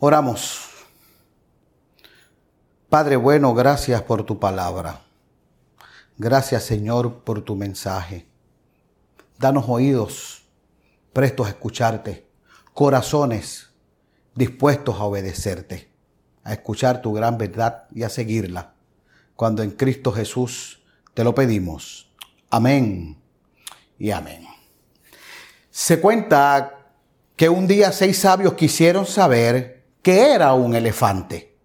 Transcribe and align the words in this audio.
Oramos. 0.00 0.60
Padre 2.88 3.16
bueno, 3.16 3.52
gracias 3.52 4.00
por 4.02 4.22
tu 4.22 4.38
palabra. 4.38 5.00
Gracias 6.16 6.62
Señor 6.62 7.24
por 7.24 7.42
tu 7.42 7.56
mensaje. 7.56 8.28
Danos 9.40 9.64
oídos 9.66 10.44
prestos 11.12 11.48
a 11.48 11.50
escucharte, 11.50 12.28
corazones 12.74 13.70
dispuestos 14.36 15.00
a 15.00 15.02
obedecerte, 15.02 15.90
a 16.44 16.52
escuchar 16.52 17.02
tu 17.02 17.12
gran 17.12 17.36
verdad 17.36 17.88
y 17.90 18.04
a 18.04 18.08
seguirla. 18.08 18.74
Cuando 19.34 19.64
en 19.64 19.72
Cristo 19.72 20.12
Jesús 20.12 20.80
te 21.12 21.24
lo 21.24 21.34
pedimos. 21.34 22.08
Amén 22.50 23.20
y 23.98 24.12
amén. 24.12 24.46
Se 25.72 26.00
cuenta 26.00 26.92
que 27.34 27.48
un 27.48 27.66
día 27.66 27.90
seis 27.90 28.20
sabios 28.20 28.54
quisieron 28.54 29.04
saber 29.04 29.77
qué 30.02 30.32
era 30.32 30.54
un 30.54 30.74
elefante 30.74 31.56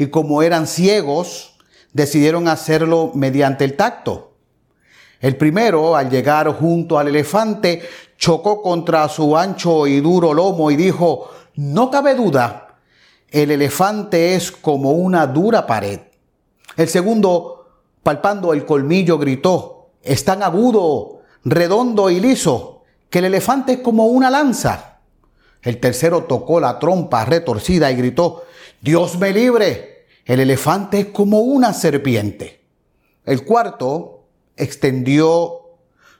y 0.00 0.06
como 0.06 0.42
eran 0.42 0.66
ciegos, 0.66 1.58
decidieron 1.92 2.48
hacerlo 2.48 3.12
mediante 3.14 3.66
el 3.66 3.76
tacto. 3.76 4.32
El 5.20 5.36
primero, 5.36 5.94
al 5.94 6.08
llegar 6.08 6.48
junto 6.54 6.98
al 6.98 7.08
elefante, 7.08 7.82
chocó 8.16 8.62
contra 8.62 9.06
su 9.10 9.36
ancho 9.36 9.86
y 9.86 10.00
duro 10.00 10.32
lomo 10.32 10.70
y 10.70 10.76
dijo, 10.76 11.30
no 11.56 11.90
cabe 11.90 12.14
duda, 12.14 12.78
el 13.28 13.50
elefante 13.50 14.34
es 14.34 14.50
como 14.50 14.92
una 14.92 15.26
dura 15.26 15.66
pared. 15.66 16.00
El 16.78 16.88
segundo, 16.88 17.68
palpando 18.02 18.54
el 18.54 18.64
colmillo, 18.64 19.18
gritó, 19.18 19.90
es 20.02 20.24
tan 20.24 20.42
agudo, 20.42 21.20
redondo 21.44 22.08
y 22.08 22.20
liso, 22.20 22.84
que 23.10 23.18
el 23.18 23.26
elefante 23.26 23.72
es 23.74 23.78
como 23.80 24.06
una 24.06 24.30
lanza. 24.30 24.89
El 25.62 25.78
tercero 25.78 26.24
tocó 26.24 26.60
la 26.60 26.78
trompa 26.78 27.24
retorcida 27.24 27.90
y 27.90 27.96
gritó, 27.96 28.44
Dios 28.80 29.18
me 29.18 29.32
libre, 29.32 30.06
el 30.24 30.40
elefante 30.40 31.00
es 31.00 31.06
como 31.06 31.40
una 31.40 31.72
serpiente. 31.72 32.60
El 33.24 33.44
cuarto 33.44 34.24
extendió 34.56 35.60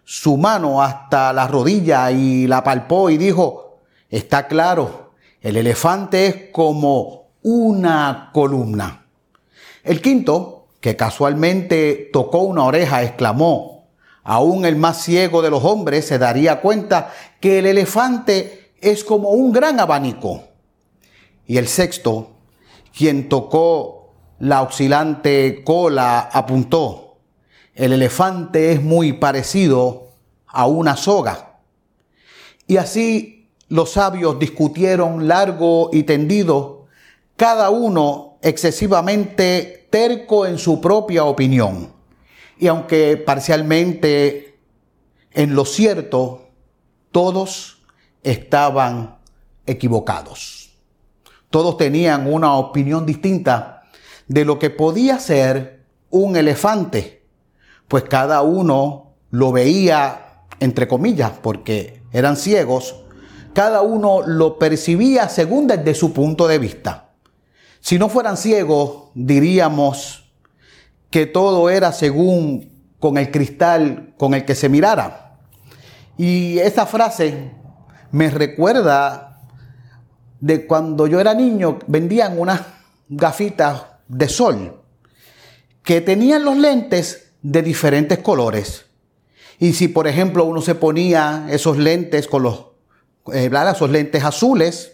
su 0.04 0.36
mano 0.36 0.82
hasta 0.82 1.32
la 1.32 1.46
rodilla 1.46 2.10
y 2.10 2.46
la 2.46 2.64
palpó 2.64 3.10
y 3.10 3.16
dijo, 3.16 3.78
está 4.10 4.46
claro, 4.48 5.12
el 5.40 5.56
elefante 5.56 6.26
es 6.26 6.36
como 6.52 7.30
una 7.42 8.30
columna. 8.32 9.06
El 9.82 10.02
quinto, 10.02 10.66
que 10.80 10.96
casualmente 10.96 12.10
tocó 12.12 12.40
una 12.40 12.64
oreja, 12.64 13.02
exclamó, 13.02 13.86
aún 14.22 14.64
el 14.64 14.76
más 14.76 15.02
ciego 15.02 15.42
de 15.42 15.50
los 15.50 15.64
hombres 15.64 16.06
se 16.06 16.18
daría 16.18 16.60
cuenta 16.60 17.12
que 17.40 17.60
el 17.60 17.66
elefante 17.66 18.59
es 18.80 19.04
como 19.04 19.30
un 19.30 19.52
gran 19.52 19.80
abanico. 19.80 20.44
Y 21.46 21.58
el 21.58 21.68
sexto, 21.68 22.30
quien 22.96 23.28
tocó 23.28 24.14
la 24.38 24.62
oscilante 24.62 25.62
cola, 25.64 26.20
apuntó, 26.32 27.18
el 27.74 27.92
elefante 27.92 28.72
es 28.72 28.82
muy 28.82 29.12
parecido 29.12 30.08
a 30.46 30.66
una 30.66 30.96
soga. 30.96 31.60
Y 32.66 32.76
así 32.76 33.48
los 33.68 33.92
sabios 33.92 34.38
discutieron 34.38 35.28
largo 35.28 35.90
y 35.92 36.02
tendido, 36.02 36.86
cada 37.36 37.70
uno 37.70 38.38
excesivamente 38.42 39.88
terco 39.90 40.46
en 40.46 40.58
su 40.58 40.80
propia 40.80 41.24
opinión. 41.24 41.92
Y 42.58 42.66
aunque 42.66 43.16
parcialmente 43.16 44.58
en 45.32 45.54
lo 45.54 45.64
cierto, 45.64 46.48
todos 47.12 47.79
estaban 48.22 49.18
equivocados. 49.66 50.70
Todos 51.50 51.76
tenían 51.76 52.32
una 52.32 52.54
opinión 52.54 53.06
distinta 53.06 53.82
de 54.28 54.44
lo 54.44 54.58
que 54.58 54.70
podía 54.70 55.18
ser 55.18 55.84
un 56.10 56.36
elefante, 56.36 57.24
pues 57.88 58.04
cada 58.04 58.42
uno 58.42 59.14
lo 59.30 59.52
veía 59.52 60.30
entre 60.60 60.86
comillas, 60.86 61.32
porque 61.42 62.02
eran 62.12 62.36
ciegos, 62.36 62.96
cada 63.54 63.82
uno 63.82 64.22
lo 64.24 64.58
percibía 64.58 65.28
según 65.28 65.66
desde 65.66 65.94
su 65.94 66.12
punto 66.12 66.46
de 66.46 66.58
vista. 66.58 67.10
Si 67.80 67.98
no 67.98 68.08
fueran 68.08 68.36
ciegos, 68.36 69.10
diríamos 69.14 70.30
que 71.10 71.26
todo 71.26 71.70
era 71.70 71.92
según 71.92 72.70
con 73.00 73.16
el 73.16 73.30
cristal 73.30 74.14
con 74.18 74.34
el 74.34 74.44
que 74.44 74.54
se 74.54 74.68
mirara. 74.68 75.38
Y 76.18 76.58
esa 76.58 76.84
frase 76.84 77.50
me 78.12 78.30
recuerda 78.30 79.40
de 80.40 80.66
cuando 80.66 81.06
yo 81.06 81.20
era 81.20 81.34
niño, 81.34 81.78
vendían 81.86 82.38
unas 82.38 82.62
gafitas 83.08 83.82
de 84.08 84.28
sol 84.28 84.82
que 85.82 86.00
tenían 86.00 86.44
los 86.44 86.56
lentes 86.56 87.32
de 87.42 87.62
diferentes 87.62 88.18
colores. 88.18 88.86
Y 89.58 89.74
si, 89.74 89.88
por 89.88 90.06
ejemplo, 90.06 90.44
uno 90.44 90.62
se 90.62 90.74
ponía 90.74 91.46
esos 91.50 91.76
lentes 91.76 92.26
con 92.26 92.42
los, 92.42 92.66
eh, 93.32 93.50
esos 93.70 93.90
lentes 93.90 94.24
azules, 94.24 94.92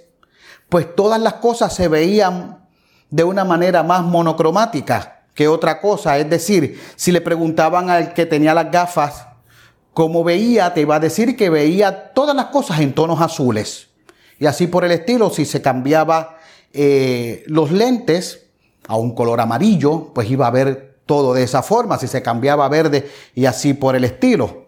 pues 0.69 0.95
todas 0.97 1.21
las 1.21 1.35
cosas 1.35 1.75
se 1.75 1.89
veían 1.89 2.67
de 3.11 3.25
una 3.25 3.45
manera 3.45 3.83
más 3.83 4.03
monocromática 4.03 5.25
que 5.35 5.47
otra 5.47 5.81
cosa. 5.81 6.19
Es 6.19 6.29
decir, 6.29 6.81
si 6.97 7.13
le 7.13 7.21
preguntaban 7.21 7.91
al 7.91 8.13
que 8.13 8.27
tenía 8.27 8.55
las 8.55 8.71
gafas 8.71 9.27
cómo 9.97 10.25
veía, 10.25 10.75
te 10.75 10.83
iba 10.83 10.97
a 10.97 11.01
decir 11.01 11.39
que 11.39 11.49
veía 11.49 12.13
todas 12.13 12.37
las 12.37 12.47
cosas 12.49 12.81
en 12.81 12.93
tonos 12.93 13.19
azules. 13.23 13.87
Y 14.39 14.45
así 14.45 14.67
por 14.67 14.85
el 14.85 14.93
estilo, 14.93 15.31
si 15.31 15.47
se 15.47 15.63
cambiaba 15.63 16.37
eh, 16.75 17.45
los 17.47 17.73
lentes 17.73 18.45
a 18.89 18.97
un 18.97 19.15
color 19.15 19.41
amarillo, 19.41 20.13
pues 20.13 20.31
iba 20.31 20.47
a 20.47 20.51
ver 20.51 20.99
todo 21.07 21.33
de 21.33 21.45
esa 21.45 21.63
forma, 21.63 21.97
si 21.97 22.09
se 22.09 22.21
cambiaba 22.21 22.67
a 22.67 22.69
verde 22.69 23.11
y 23.35 23.47
así 23.47 23.73
por 23.73 23.97
el 23.97 24.05
estilo. 24.05 24.67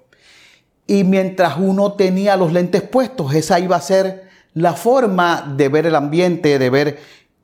Y 0.87 1.05
mientras 1.05 1.59
uno 1.59 1.93
tenía 1.93 2.38
los 2.38 2.50
lentes 2.50 2.81
puestos, 2.81 3.34
esa 3.34 3.61
iba 3.61 3.77
a 3.77 3.83
ser 3.83 4.31
la 4.55 4.72
forma 4.72 5.53
de 5.59 5.69
ver 5.69 5.84
el 5.84 5.94
ambiente, 5.94 6.59
de 6.59 6.71
ver 6.71 7.00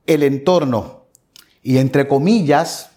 el 0.06 0.22
entorno. 0.22 1.04
Y 1.62 1.76
entre 1.76 2.08
comillas, 2.08 2.92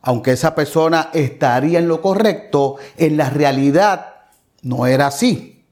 aunque 0.00 0.32
esa 0.32 0.54
persona 0.54 1.10
estaría 1.12 1.80
en 1.80 1.86
lo 1.86 2.00
correcto, 2.00 2.76
en 2.96 3.18
la 3.18 3.28
realidad 3.28 4.11
no 4.62 4.86
era 4.86 5.08
así. 5.08 5.64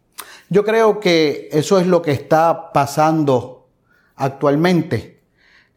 Yo 0.48 0.64
creo 0.64 1.00
que 1.00 1.48
eso 1.52 1.78
es 1.78 1.86
lo 1.86 2.02
que 2.02 2.12
está 2.12 2.72
pasando 2.72 3.68
actualmente. 4.16 5.22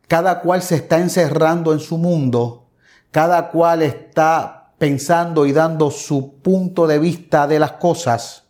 Cada 0.07 0.41
cual 0.41 0.61
se 0.61 0.75
está 0.75 0.99
encerrando 0.99 1.73
en 1.73 1.79
su 1.79 1.97
mundo 1.97 2.63
cada 3.13 3.51
cual 3.51 3.83
está 3.83 4.73
pensando 4.79 5.45
y 5.45 5.51
dando 5.51 5.91
su 5.91 6.41
punto 6.41 6.87
de 6.87 6.97
vista 6.97 7.45
de 7.45 7.59
las 7.59 7.73
cosas 7.73 8.45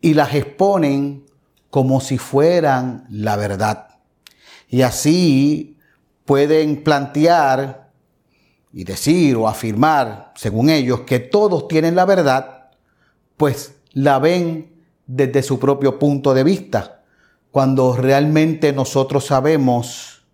y 0.00 0.14
las 0.14 0.34
exponen 0.34 1.26
como 1.68 2.00
si 2.00 2.16
fueran 2.16 3.04
la 3.10 3.36
verdad. 3.36 3.88
Y 4.66 4.80
así 4.80 5.78
pueden 6.24 6.82
plantear 6.82 7.90
y 8.72 8.84
decir 8.84 9.36
o 9.36 9.46
afirmar, 9.46 10.32
según 10.36 10.70
ellos, 10.70 11.00
que 11.00 11.18
todos 11.18 11.68
tienen 11.68 11.94
la 11.94 12.06
verdad, 12.06 12.70
pues 13.36 13.74
la 13.92 14.18
ven 14.18 14.84
desde 15.06 15.42
su 15.42 15.58
propio 15.58 15.98
punto 15.98 16.34
de 16.34 16.44
vista, 16.44 17.02
cuando 17.50 17.96
realmente 17.96 18.72
nosotros 18.72 19.26
sabemos 19.26 20.24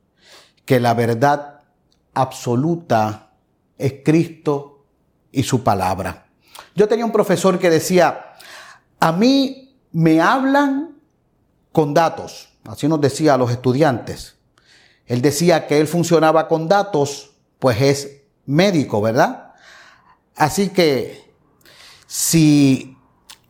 que 0.64 0.78
la 0.80 0.94
verdad 0.94 1.60
absoluta 2.14 3.32
es 3.76 3.94
Cristo 4.04 4.84
y 5.32 5.42
su 5.42 5.62
palabra. 5.62 6.26
Yo 6.74 6.86
tenía 6.88 7.04
un 7.04 7.12
profesor 7.12 7.58
que 7.58 7.70
decía, 7.70 8.34
a 9.00 9.12
mí 9.12 9.76
me 9.92 10.20
hablan 10.20 10.96
con 11.72 11.94
datos, 11.94 12.50
así 12.64 12.88
nos 12.88 13.00
decía 13.00 13.34
a 13.34 13.38
los 13.38 13.50
estudiantes. 13.50 14.36
Él 15.06 15.22
decía 15.22 15.66
que 15.66 15.80
él 15.80 15.88
funcionaba 15.88 16.48
con 16.48 16.68
datos, 16.68 17.30
pues 17.58 17.80
es 17.80 18.22
médico, 18.46 19.00
¿verdad? 19.00 19.54
Así 20.36 20.68
que 20.68 21.32
si 22.06 22.97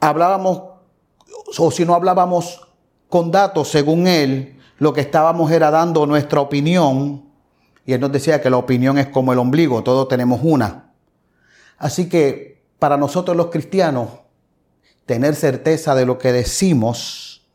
hablábamos 0.01 0.63
o 1.59 1.71
si 1.71 1.85
no 1.85 1.95
hablábamos 1.95 2.69
con 3.09 3.31
datos, 3.31 3.69
según 3.69 4.07
él, 4.07 4.59
lo 4.79 4.93
que 4.93 5.01
estábamos 5.01 5.51
era 5.51 5.71
dando 5.71 6.07
nuestra 6.07 6.41
opinión 6.41 7.29
y 7.87 7.95
él 7.95 8.01
nos 8.01 8.13
decía 8.13 8.43
que 8.43 8.51
la 8.51 8.59
opinión 8.59 8.99
es 8.99 9.09
como 9.09 9.33
el 9.33 9.39
ombligo, 9.39 9.83
todos 9.83 10.09
tenemos 10.09 10.41
una. 10.43 10.93
Así 11.79 12.09
que 12.09 12.63
para 12.79 12.97
nosotros 12.99 13.37
los 13.37 13.47
cristianos, 13.47 14.11
tener 15.07 15.35
certeza 15.35 15.95
de 15.95 16.05
lo 16.05 16.19
que 16.19 16.33
decimos, 16.33 17.49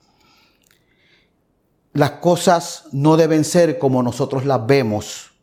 las 1.93 2.11
cosas 2.13 2.85
no 2.91 3.15
deben 3.15 3.43
ser 3.43 3.77
como 3.77 4.01
nosotros 4.01 4.45
las 4.45 4.65
vemos, 4.65 5.33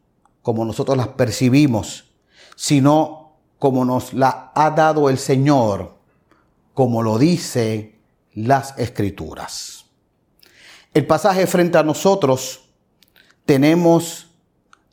como 0.43 0.65
nosotros 0.65 0.97
las 0.97 1.09
percibimos, 1.09 2.11
sino 2.57 3.37
como 3.61 3.85
nos 3.85 4.13
la 4.13 4.51
ha 4.57 4.71
dado 4.73 5.09
el 5.09 5.19
Señor, 5.19 6.00
como 6.75 7.03
lo 7.03 7.19
dice 7.19 7.99
las 8.35 8.79
escrituras. 8.79 9.87
El 10.93 11.07
pasaje 11.07 11.47
frente 11.47 11.79
a 11.79 11.83
nosotros 11.83 12.63
tenemos 13.45 14.29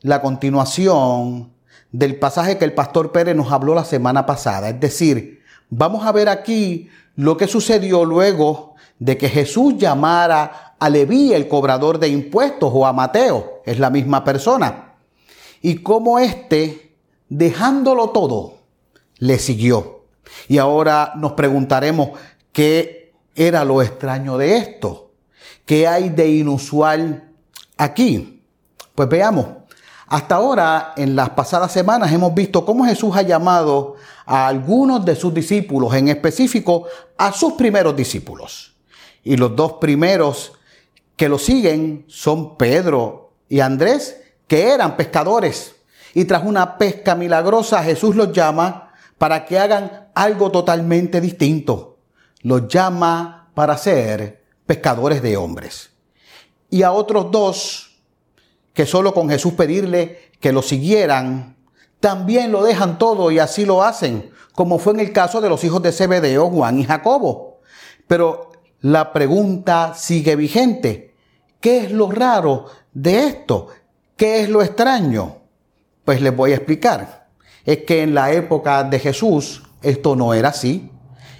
la 0.00 0.20
continuación 0.20 1.52
del 1.90 2.18
pasaje 2.18 2.58
que 2.58 2.64
el 2.64 2.74
pastor 2.74 3.12
Pérez 3.12 3.34
nos 3.34 3.50
habló 3.50 3.74
la 3.74 3.84
semana 3.84 4.26
pasada. 4.26 4.68
Es 4.68 4.80
decir, 4.80 5.42
vamos 5.70 6.06
a 6.06 6.12
ver 6.12 6.28
aquí 6.28 6.88
lo 7.16 7.36
que 7.36 7.48
sucedió 7.48 8.04
luego 8.04 8.74
de 8.98 9.16
que 9.16 9.28
Jesús 9.28 9.76
llamara 9.76 10.76
a 10.78 10.90
Leví, 10.90 11.32
el 11.32 11.48
cobrador 11.48 11.98
de 11.98 12.08
impuestos, 12.08 12.70
o 12.72 12.86
a 12.86 12.92
Mateo, 12.92 13.62
es 13.64 13.78
la 13.78 13.90
misma 13.90 14.22
persona, 14.24 14.94
y 15.60 15.82
cómo 15.82 16.18
éste, 16.18 16.96
dejándolo 17.28 18.10
todo, 18.10 18.58
le 19.18 19.38
siguió. 19.38 19.97
Y 20.48 20.58
ahora 20.58 21.12
nos 21.16 21.32
preguntaremos 21.32 22.10
qué 22.52 23.12
era 23.34 23.64
lo 23.64 23.82
extraño 23.82 24.36
de 24.38 24.56
esto, 24.56 25.10
qué 25.64 25.86
hay 25.86 26.08
de 26.08 26.28
inusual 26.28 27.30
aquí. 27.76 28.42
Pues 28.94 29.08
veamos, 29.08 29.46
hasta 30.08 30.36
ahora, 30.36 30.94
en 30.96 31.14
las 31.14 31.30
pasadas 31.30 31.70
semanas, 31.70 32.10
hemos 32.10 32.32
visto 32.34 32.64
cómo 32.64 32.86
Jesús 32.86 33.14
ha 33.14 33.22
llamado 33.22 33.96
a 34.24 34.48
algunos 34.48 35.04
de 35.04 35.14
sus 35.14 35.34
discípulos, 35.34 35.92
en 35.94 36.08
específico 36.08 36.86
a 37.18 37.30
sus 37.32 37.52
primeros 37.52 37.94
discípulos. 37.94 38.74
Y 39.22 39.36
los 39.36 39.54
dos 39.54 39.74
primeros 39.74 40.52
que 41.14 41.28
lo 41.28 41.38
siguen 41.38 42.06
son 42.08 42.56
Pedro 42.56 43.32
y 43.50 43.60
Andrés, 43.60 44.22
que 44.46 44.70
eran 44.72 44.96
pescadores. 44.96 45.74
Y 46.14 46.24
tras 46.24 46.42
una 46.42 46.78
pesca 46.78 47.14
milagrosa, 47.14 47.82
Jesús 47.82 48.16
los 48.16 48.32
llama 48.32 48.87
para 49.18 49.44
que 49.44 49.58
hagan 49.58 50.08
algo 50.14 50.50
totalmente 50.50 51.20
distinto. 51.20 51.98
Los 52.42 52.68
llama 52.68 53.50
para 53.54 53.76
ser 53.76 54.44
pescadores 54.64 55.20
de 55.22 55.36
hombres. 55.36 55.90
Y 56.70 56.82
a 56.82 56.92
otros 56.92 57.30
dos 57.30 58.00
que 58.72 58.86
solo 58.86 59.12
con 59.12 59.28
Jesús 59.28 59.54
pedirle 59.54 60.30
que 60.40 60.52
lo 60.52 60.62
siguieran, 60.62 61.56
también 61.98 62.52
lo 62.52 62.62
dejan 62.62 62.98
todo 62.98 63.32
y 63.32 63.40
así 63.40 63.66
lo 63.66 63.82
hacen, 63.82 64.30
como 64.54 64.78
fue 64.78 64.92
en 64.92 65.00
el 65.00 65.12
caso 65.12 65.40
de 65.40 65.48
los 65.48 65.64
hijos 65.64 65.82
de 65.82 65.90
Zebedeo, 65.90 66.48
Juan 66.48 66.78
y 66.78 66.84
Jacobo. 66.84 67.60
Pero 68.06 68.52
la 68.80 69.12
pregunta 69.12 69.94
sigue 69.96 70.36
vigente. 70.36 71.16
¿Qué 71.60 71.78
es 71.78 71.90
lo 71.90 72.10
raro 72.10 72.66
de 72.92 73.26
esto? 73.26 73.68
¿Qué 74.16 74.42
es 74.42 74.48
lo 74.48 74.62
extraño? 74.62 75.38
Pues 76.04 76.22
les 76.22 76.34
voy 76.34 76.52
a 76.52 76.56
explicar. 76.56 77.27
Es 77.68 77.84
que 77.84 78.02
en 78.02 78.14
la 78.14 78.32
época 78.32 78.82
de 78.82 78.98
Jesús 78.98 79.62
esto 79.82 80.16
no 80.16 80.32
era 80.32 80.48
así. 80.48 80.90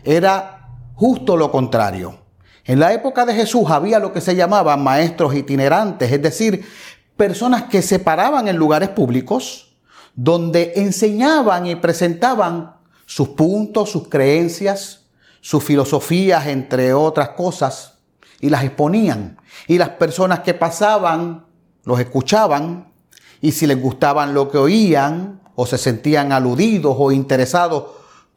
Era 0.04 0.68
justo 0.94 1.38
lo 1.38 1.50
contrario. 1.50 2.18
En 2.66 2.80
la 2.80 2.92
época 2.92 3.24
de 3.24 3.32
Jesús 3.32 3.70
había 3.70 3.98
lo 3.98 4.12
que 4.12 4.20
se 4.20 4.36
llamaba 4.36 4.76
maestros 4.76 5.34
itinerantes, 5.34 6.12
es 6.12 6.20
decir, 6.20 6.68
personas 7.16 7.62
que 7.70 7.80
se 7.80 7.98
paraban 7.98 8.46
en 8.46 8.56
lugares 8.56 8.90
públicos 8.90 9.78
donde 10.14 10.74
enseñaban 10.76 11.64
y 11.64 11.76
presentaban 11.76 12.76
sus 13.06 13.30
puntos, 13.30 13.90
sus 13.90 14.08
creencias, 14.10 15.06
sus 15.40 15.64
filosofías, 15.64 16.46
entre 16.48 16.92
otras 16.92 17.30
cosas, 17.30 18.00
y 18.38 18.50
las 18.50 18.64
exponían. 18.64 19.38
Y 19.66 19.78
las 19.78 19.88
personas 19.88 20.40
que 20.40 20.52
pasaban 20.52 21.46
los 21.84 21.98
escuchaban 21.98 22.92
y 23.40 23.52
si 23.52 23.66
les 23.66 23.80
gustaban 23.80 24.34
lo 24.34 24.50
que 24.50 24.58
oían 24.58 25.47
o 25.60 25.66
se 25.66 25.76
sentían 25.76 26.30
aludidos 26.30 26.94
o 26.96 27.10
interesados 27.10 27.86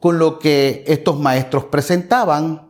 con 0.00 0.18
lo 0.18 0.40
que 0.40 0.82
estos 0.88 1.20
maestros 1.20 1.66
presentaban, 1.66 2.66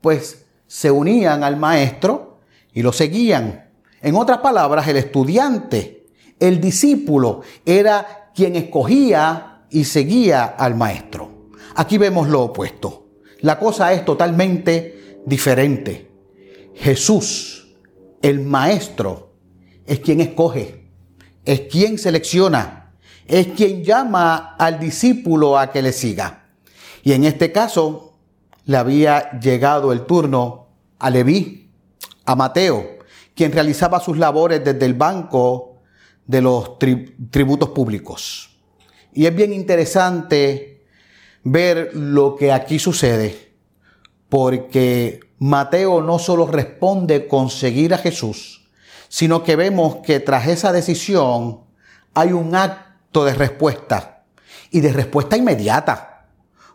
pues 0.00 0.46
se 0.66 0.90
unían 0.90 1.44
al 1.44 1.58
maestro 1.58 2.38
y 2.72 2.80
lo 2.80 2.94
seguían. 2.94 3.68
En 4.00 4.16
otras 4.16 4.38
palabras, 4.38 4.88
el 4.88 4.96
estudiante, 4.96 6.06
el 6.38 6.62
discípulo, 6.62 7.42
era 7.66 8.30
quien 8.34 8.56
escogía 8.56 9.64
y 9.68 9.84
seguía 9.84 10.44
al 10.44 10.76
maestro. 10.76 11.50
Aquí 11.74 11.98
vemos 11.98 12.26
lo 12.26 12.44
opuesto. 12.44 13.08
La 13.42 13.58
cosa 13.58 13.92
es 13.92 14.06
totalmente 14.06 15.20
diferente. 15.26 16.10
Jesús, 16.74 17.76
el 18.22 18.40
maestro, 18.40 19.34
es 19.84 20.00
quien 20.00 20.22
escoge, 20.22 20.88
es 21.44 21.60
quien 21.70 21.98
selecciona, 21.98 22.79
es 23.30 23.46
quien 23.48 23.84
llama 23.84 24.56
al 24.58 24.80
discípulo 24.80 25.56
a 25.56 25.70
que 25.70 25.82
le 25.82 25.92
siga. 25.92 26.48
Y 27.04 27.12
en 27.12 27.24
este 27.24 27.52
caso, 27.52 28.18
le 28.64 28.76
había 28.76 29.38
llegado 29.38 29.92
el 29.92 30.04
turno 30.04 30.66
a 30.98 31.10
Leví, 31.10 31.70
a 32.26 32.34
Mateo, 32.34 32.98
quien 33.34 33.52
realizaba 33.52 34.00
sus 34.00 34.18
labores 34.18 34.64
desde 34.64 34.84
el 34.84 34.94
banco 34.94 35.76
de 36.26 36.42
los 36.42 36.76
tributos 36.78 37.68
públicos. 37.70 38.50
Y 39.12 39.26
es 39.26 39.34
bien 39.34 39.52
interesante 39.52 40.84
ver 41.44 41.92
lo 41.94 42.34
que 42.34 42.52
aquí 42.52 42.80
sucede, 42.80 43.54
porque 44.28 45.20
Mateo 45.38 46.02
no 46.02 46.18
solo 46.18 46.46
responde 46.46 47.28
con 47.28 47.48
seguir 47.48 47.94
a 47.94 47.98
Jesús, 47.98 48.68
sino 49.08 49.44
que 49.44 49.54
vemos 49.54 49.98
que 50.04 50.18
tras 50.18 50.48
esa 50.48 50.72
decisión 50.72 51.60
hay 52.12 52.32
un 52.32 52.56
acto 52.56 52.89
de 53.12 53.34
respuesta 53.34 54.24
y 54.70 54.80
de 54.80 54.92
respuesta 54.92 55.36
inmediata. 55.36 56.28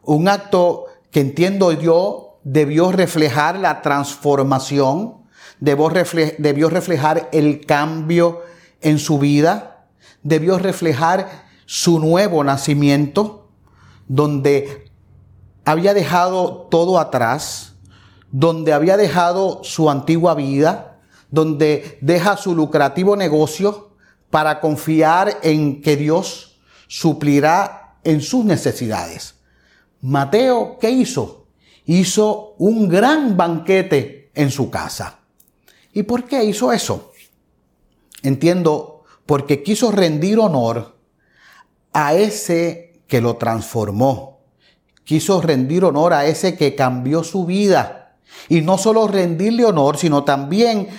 Un 0.04 0.28
acto 0.28 0.86
que 1.12 1.22
entiendo 1.22 1.72
yo 1.72 2.40
debió 2.44 2.92
reflejar 2.92 3.58
la 3.58 3.82
transformación 3.82 5.26
debió 5.60 6.70
reflejar 6.70 7.30
el 7.32 7.66
cambio 7.66 8.42
en 8.82 9.00
su 9.00 9.20
vida, 9.20 9.88
debió 10.24 10.58
reflejar 10.58 11.46
su 11.66 12.00
nuevo 12.00 12.44
nacimiento, 12.44 13.50
donde 14.08 14.92
había 15.64 15.94
dejado 15.94 16.68
todo 16.70 17.00
atrás, 17.00 17.74
donde 18.32 18.74
había 18.74 18.98
dejado 18.98 19.64
su 19.64 19.90
antigua 19.90 20.36
vida, 20.36 21.00
donde 21.32 21.98
deja 22.02 22.38
su 22.38 22.54
lucrativo 22.54 23.16
negocio 23.16 23.95
para 24.36 24.60
confiar 24.60 25.40
en 25.44 25.82
que 25.82 25.96
Dios 25.96 26.60
suplirá 26.90 28.00
en 28.04 28.20
sus 28.20 28.44
necesidades. 28.44 29.36
Mateo, 30.02 30.78
¿qué 30.78 30.90
hizo? 30.90 31.48
Hizo 31.86 32.54
un 32.58 32.90
gran 32.90 33.38
banquete 33.38 34.32
en 34.34 34.52
su 34.52 34.70
casa. 34.70 35.20
¿Y 35.94 36.04
por 36.04 36.26
qué 36.26 36.44
hizo 36.44 36.74
eso? 36.74 37.14
Entiendo, 38.24 39.06
porque 39.26 39.64
quiso 39.64 39.90
rendir 39.94 40.38
honor 40.40 40.98
a 41.94 42.14
ese 42.14 43.04
que 43.08 43.22
lo 43.22 43.38
transformó. 43.38 44.42
Quiso 45.06 45.40
rendir 45.40 45.86
honor 45.86 46.12
a 46.12 46.26
ese 46.26 46.58
que 46.58 46.76
cambió 46.76 47.24
su 47.24 47.46
vida. 47.46 48.18
Y 48.50 48.60
no 48.60 48.78
solo 48.78 49.08
rendirle 49.08 49.64
honor, 49.64 49.96
sino 49.96 50.26
también 50.26 50.90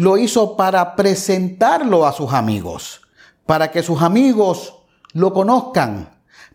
lo 0.00 0.16
hizo 0.16 0.56
para 0.56 0.96
presentarlo 0.96 2.06
a 2.06 2.12
sus 2.12 2.32
amigos, 2.32 3.02
para 3.44 3.70
que 3.70 3.82
sus 3.82 4.00
amigos 4.00 4.76
lo 5.12 5.34
conozcan, 5.34 6.08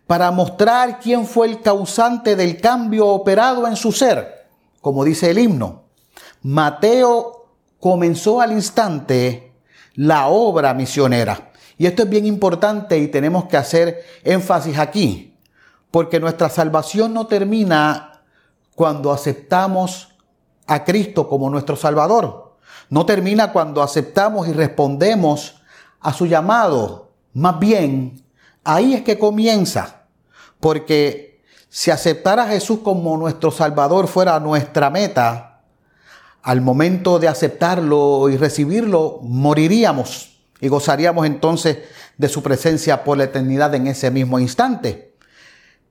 para 0.04 0.32
mostrar 0.32 0.98
quién 0.98 1.24
fue 1.24 1.46
el 1.46 1.62
causante 1.62 2.34
del 2.34 2.60
cambio 2.60 3.06
operado 3.06 3.68
en 3.68 3.76
su 3.76 3.92
ser, 3.92 4.48
como 4.80 5.04
dice 5.04 5.30
el 5.30 5.38
himno. 5.38 5.84
Mateo 6.42 7.46
comenzó 7.78 8.40
al 8.40 8.50
instante 8.50 9.52
la 9.94 10.26
obra 10.26 10.74
misionera. 10.74 11.52
Y 11.78 11.86
esto 11.86 12.02
es 12.02 12.10
bien 12.10 12.26
importante 12.26 12.98
y 12.98 13.06
tenemos 13.06 13.44
que 13.44 13.58
hacer 13.58 14.04
énfasis 14.24 14.76
aquí, 14.76 15.36
porque 15.92 16.18
nuestra 16.18 16.48
salvación 16.48 17.14
no 17.14 17.28
termina 17.28 18.22
cuando 18.74 19.12
aceptamos 19.12 20.08
a 20.66 20.82
Cristo 20.82 21.28
como 21.28 21.48
nuestro 21.48 21.76
Salvador. 21.76 22.45
No 22.88 23.04
termina 23.06 23.52
cuando 23.52 23.82
aceptamos 23.82 24.48
y 24.48 24.52
respondemos 24.52 25.56
a 26.00 26.12
su 26.12 26.26
llamado. 26.26 27.10
Más 27.32 27.58
bien, 27.58 28.22
ahí 28.64 28.94
es 28.94 29.02
que 29.02 29.18
comienza. 29.18 30.04
Porque 30.60 31.42
si 31.68 31.90
aceptar 31.90 32.38
a 32.38 32.46
Jesús 32.46 32.80
como 32.82 33.16
nuestro 33.16 33.50
Salvador 33.50 34.08
fuera 34.08 34.38
nuestra 34.40 34.90
meta, 34.90 35.62
al 36.42 36.60
momento 36.60 37.18
de 37.18 37.26
aceptarlo 37.26 38.28
y 38.28 38.36
recibirlo, 38.36 39.18
moriríamos 39.22 40.38
y 40.60 40.68
gozaríamos 40.68 41.26
entonces 41.26 41.78
de 42.16 42.28
su 42.28 42.42
presencia 42.42 43.02
por 43.02 43.18
la 43.18 43.24
eternidad 43.24 43.74
en 43.74 43.88
ese 43.88 44.10
mismo 44.10 44.38
instante. 44.38 45.14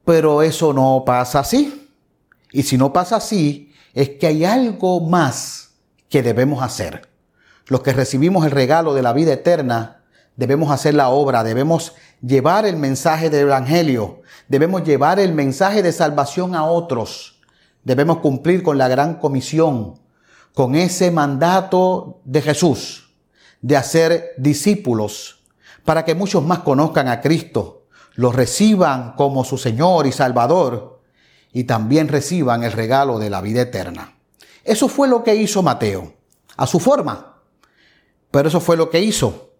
Pero 0.06 0.42
eso 0.42 0.72
no 0.72 1.04
pasa 1.06 1.40
así. 1.40 1.92
Y 2.52 2.64
si 2.64 2.78
no 2.78 2.94
pasa 2.94 3.18
así, 3.18 3.74
es 3.94 4.12
que 4.12 4.28
hay 4.28 4.46
algo 4.46 5.02
más 5.02 5.65
que 6.10 6.24
debemos 6.24 6.64
hacer. 6.64 7.10
Los 7.68 7.82
que 7.82 7.94
recibimos 7.94 8.46
el 8.46 8.52
regalo 8.52 8.94
de 8.94 9.02
la 9.02 9.14
vida 9.14 9.34
eterna, 9.34 10.04
debemos 10.36 10.72
hacer 10.72 10.94
la 10.94 11.10
obra, 11.10 11.44
debemos 11.44 11.94
llevar 12.22 12.66
el 12.66 12.78
mensaje 12.78 13.30
del 13.30 13.48
Evangelio, 13.48 14.22
debemos 14.48 14.84
llevar 14.84 15.20
el 15.20 15.34
mensaje 15.34 15.82
de 15.82 15.92
salvación 15.92 16.56
a 16.56 16.66
otros, 16.66 17.40
debemos 17.84 18.20
cumplir 18.20 18.64
con 18.64 18.78
la 18.78 18.88
gran 18.88 19.16
comisión 19.16 20.00
con 20.56 20.74
ese 20.74 21.12
mandato 21.12 22.22
de 22.24 22.42
Jesús 22.42 23.14
de 23.62 23.76
hacer 23.76 24.32
discípulos 24.38 25.44
para 25.84 26.06
que 26.06 26.16
muchos 26.16 26.44
más 26.44 26.60
conozcan 26.60 27.10
a 27.10 27.22
Cristo, 27.22 27.88
los 28.16 28.34
reciban 28.34 29.14
como 29.14 29.44
su 29.44 29.58
Señor 29.58 30.08
y 30.08 30.14
Salvador 30.14 31.02
y 31.52 31.66
también 31.66 32.08
reciban 32.08 32.64
el 32.64 32.72
regalo 32.72 33.20
de 33.20 33.30
la 33.30 33.42
vida 33.42 33.62
eterna. 33.62 34.15
Eso 34.66 34.88
fue 34.88 35.08
lo 35.08 35.24
que 35.24 35.36
hizo 35.36 35.62
Mateo, 35.62 36.12
a 36.58 36.66
su 36.66 36.80
forma, 36.80 37.38
pero 38.32 38.50
eso 38.50 38.60
fue 38.60 38.76
lo 38.76 38.90
que 38.90 39.00
hizo. 39.00 39.52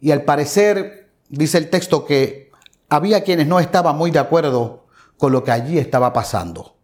Y 0.00 0.12
al 0.12 0.22
parecer, 0.22 1.10
dice 1.28 1.58
el 1.58 1.68
texto 1.68 2.06
que 2.06 2.52
había 2.88 3.24
quienes 3.24 3.48
no 3.48 3.58
estaban 3.58 3.96
muy 3.96 4.12
de 4.12 4.20
acuerdo 4.20 4.86
con 5.18 5.32
lo 5.32 5.42
que 5.42 5.50
allí 5.50 5.78
estaba 5.78 6.12
pasando. 6.12 6.76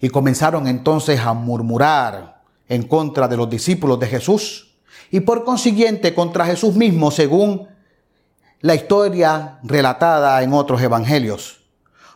Y 0.00 0.08
comenzaron 0.10 0.68
entonces 0.68 1.18
a 1.18 1.32
murmurar 1.32 2.42
en 2.68 2.84
contra 2.84 3.26
de 3.26 3.36
los 3.36 3.50
discípulos 3.50 3.98
de 3.98 4.06
Jesús 4.06 4.76
y 5.10 5.20
por 5.20 5.44
consiguiente 5.44 6.14
contra 6.14 6.46
Jesús 6.46 6.76
mismo 6.76 7.10
según 7.10 7.66
la 8.60 8.76
historia 8.76 9.58
relatada 9.64 10.40
en 10.44 10.52
otros 10.52 10.80
evangelios. 10.80 11.64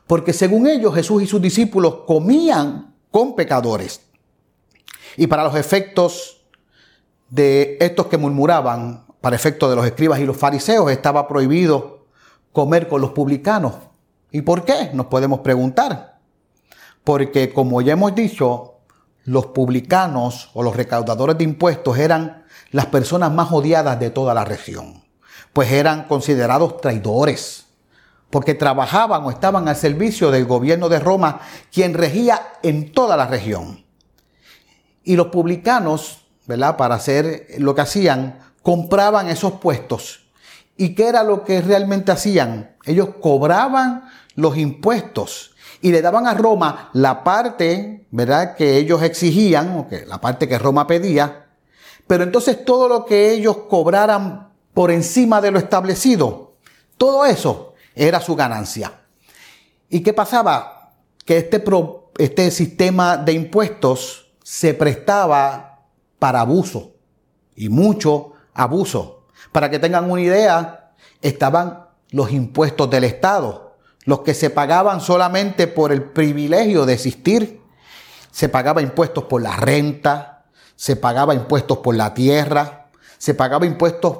Porque 0.06 0.32
según 0.32 0.68
ellos 0.68 0.94
Jesús 0.94 1.22
y 1.22 1.26
sus 1.26 1.42
discípulos 1.42 2.00
comían 2.06 2.94
con 3.10 3.34
pecadores. 3.34 4.11
Y 5.16 5.26
para 5.26 5.44
los 5.44 5.54
efectos 5.54 6.44
de 7.28 7.78
estos 7.80 8.06
que 8.06 8.18
murmuraban, 8.18 9.06
para 9.20 9.36
efectos 9.36 9.70
de 9.70 9.76
los 9.76 9.86
escribas 9.86 10.20
y 10.20 10.24
los 10.24 10.36
fariseos, 10.36 10.90
estaba 10.90 11.28
prohibido 11.28 12.06
comer 12.52 12.88
con 12.88 13.00
los 13.00 13.12
publicanos. 13.12 13.74
¿Y 14.30 14.42
por 14.42 14.64
qué? 14.64 14.90
Nos 14.92 15.06
podemos 15.06 15.40
preguntar. 15.40 16.18
Porque 17.04 17.52
como 17.52 17.80
ya 17.80 17.94
hemos 17.94 18.14
dicho, 18.14 18.72
los 19.24 19.46
publicanos 19.46 20.50
o 20.54 20.62
los 20.62 20.76
recaudadores 20.76 21.38
de 21.38 21.44
impuestos 21.44 21.98
eran 21.98 22.44
las 22.70 22.86
personas 22.86 23.32
más 23.32 23.52
odiadas 23.52 24.00
de 24.00 24.10
toda 24.10 24.34
la 24.34 24.44
región, 24.44 25.04
pues 25.52 25.70
eran 25.70 26.04
considerados 26.04 26.80
traidores, 26.80 27.66
porque 28.30 28.54
trabajaban 28.54 29.24
o 29.24 29.30
estaban 29.30 29.68
al 29.68 29.76
servicio 29.76 30.30
del 30.30 30.46
gobierno 30.46 30.88
de 30.88 30.98
Roma, 30.98 31.40
quien 31.70 31.94
regía 31.94 32.40
en 32.62 32.92
toda 32.92 33.16
la 33.16 33.26
región. 33.26 33.84
Y 35.04 35.16
los 35.16 35.28
publicanos, 35.28 36.24
¿verdad? 36.46 36.76
Para 36.76 36.96
hacer 36.96 37.46
lo 37.58 37.74
que 37.74 37.80
hacían, 37.82 38.38
compraban 38.62 39.28
esos 39.28 39.54
puestos 39.54 40.22
¿Y 40.76 40.94
qué 40.94 41.08
era 41.08 41.22
lo 41.22 41.44
que 41.44 41.60
realmente 41.60 42.12
hacían? 42.12 42.76
Ellos 42.84 43.10
cobraban 43.20 44.04
los 44.34 44.56
impuestos 44.56 45.54
y 45.80 45.92
le 45.92 46.02
daban 46.02 46.26
a 46.26 46.34
Roma 46.34 46.90
la 46.94 47.22
parte, 47.22 48.06
¿verdad?, 48.10 48.56
que 48.56 48.78
ellos 48.78 49.02
exigían, 49.02 49.76
o 49.76 49.88
que 49.88 50.06
la 50.06 50.20
parte 50.20 50.48
que 50.48 50.58
Roma 50.58 50.86
pedía, 50.86 51.46
pero 52.06 52.24
entonces 52.24 52.64
todo 52.64 52.88
lo 52.88 53.04
que 53.04 53.32
ellos 53.32 53.58
cobraran 53.68 54.48
por 54.74 54.90
encima 54.90 55.40
de 55.40 55.50
lo 55.50 55.58
establecido, 55.58 56.54
todo 56.96 57.26
eso 57.26 57.74
era 57.94 58.20
su 58.20 58.34
ganancia. 58.34 59.02
¿Y 59.88 60.00
qué 60.02 60.12
pasaba? 60.12 60.92
Que 61.24 61.38
este, 61.38 61.62
este 62.18 62.50
sistema 62.50 63.16
de 63.18 63.32
impuestos 63.34 64.31
se 64.42 64.74
prestaba 64.74 65.80
para 66.18 66.40
abuso 66.40 66.92
y 67.54 67.68
mucho 67.68 68.32
abuso. 68.54 69.26
Para 69.50 69.70
que 69.70 69.78
tengan 69.78 70.10
una 70.10 70.20
idea, 70.20 70.92
estaban 71.20 71.86
los 72.10 72.32
impuestos 72.32 72.90
del 72.90 73.04
Estado, 73.04 73.76
los 74.04 74.20
que 74.20 74.34
se 74.34 74.50
pagaban 74.50 75.00
solamente 75.00 75.66
por 75.66 75.92
el 75.92 76.02
privilegio 76.02 76.86
de 76.86 76.94
existir. 76.94 77.60
Se 78.30 78.48
pagaba 78.48 78.82
impuestos 78.82 79.24
por 79.24 79.42
la 79.42 79.56
renta, 79.56 80.44
se 80.76 80.96
pagaba 80.96 81.34
impuestos 81.34 81.78
por 81.78 81.94
la 81.94 82.14
tierra, 82.14 82.90
se 83.18 83.34
pagaba 83.34 83.66
impuestos 83.66 84.18